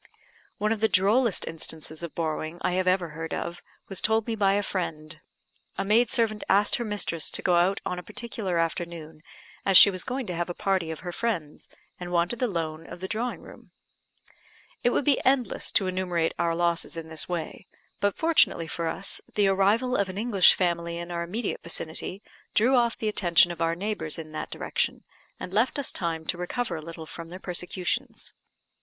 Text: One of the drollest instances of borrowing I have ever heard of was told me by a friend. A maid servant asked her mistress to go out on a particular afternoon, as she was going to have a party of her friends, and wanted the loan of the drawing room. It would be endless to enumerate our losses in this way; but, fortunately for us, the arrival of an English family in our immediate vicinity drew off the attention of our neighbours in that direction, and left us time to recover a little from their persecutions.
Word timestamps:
One 0.57 0.71
of 0.71 0.79
the 0.79 0.87
drollest 0.89 1.47
instances 1.47 2.01
of 2.01 2.15
borrowing 2.15 2.57
I 2.63 2.71
have 2.71 2.87
ever 2.87 3.09
heard 3.09 3.35
of 3.35 3.61
was 3.87 4.01
told 4.01 4.25
me 4.25 4.33
by 4.35 4.53
a 4.53 4.63
friend. 4.63 5.21
A 5.77 5.85
maid 5.85 6.09
servant 6.09 6.43
asked 6.49 6.77
her 6.77 6.83
mistress 6.83 7.29
to 7.29 7.43
go 7.43 7.53
out 7.53 7.81
on 7.85 7.99
a 7.99 8.03
particular 8.03 8.57
afternoon, 8.57 9.21
as 9.63 9.77
she 9.77 9.91
was 9.91 10.03
going 10.03 10.25
to 10.25 10.33
have 10.33 10.49
a 10.49 10.55
party 10.55 10.89
of 10.89 11.01
her 11.01 11.11
friends, 11.11 11.69
and 11.99 12.11
wanted 12.11 12.39
the 12.39 12.47
loan 12.47 12.87
of 12.87 12.99
the 12.99 13.07
drawing 13.07 13.41
room. 13.41 13.69
It 14.81 14.89
would 14.89 15.05
be 15.05 15.23
endless 15.23 15.71
to 15.73 15.85
enumerate 15.85 16.33
our 16.39 16.55
losses 16.55 16.97
in 16.97 17.07
this 17.09 17.29
way; 17.29 17.67
but, 17.99 18.15
fortunately 18.17 18.65
for 18.65 18.87
us, 18.87 19.21
the 19.35 19.47
arrival 19.49 19.95
of 19.95 20.09
an 20.09 20.17
English 20.17 20.55
family 20.55 20.97
in 20.97 21.11
our 21.11 21.21
immediate 21.21 21.61
vicinity 21.61 22.23
drew 22.55 22.73
off 22.75 22.97
the 22.97 23.07
attention 23.07 23.51
of 23.51 23.61
our 23.61 23.75
neighbours 23.75 24.17
in 24.17 24.31
that 24.31 24.49
direction, 24.49 25.03
and 25.39 25.53
left 25.53 25.77
us 25.77 25.91
time 25.91 26.25
to 26.25 26.39
recover 26.39 26.75
a 26.75 26.81
little 26.81 27.05
from 27.05 27.29
their 27.29 27.37
persecutions. 27.39 28.33